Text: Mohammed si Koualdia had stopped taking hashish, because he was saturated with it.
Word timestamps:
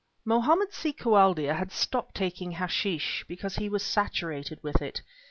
Mohammed 0.25 0.73
si 0.73 0.93
Koualdia 0.93 1.53
had 1.55 1.71
stopped 1.71 2.15
taking 2.15 2.53
hashish, 2.53 3.23
because 3.27 3.57
he 3.57 3.69
was 3.69 3.83
saturated 3.83 4.57
with 4.63 4.81
it. 4.81 5.03